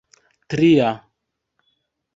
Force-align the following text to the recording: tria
tria 0.49 0.89